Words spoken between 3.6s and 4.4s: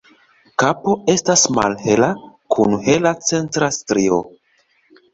strio.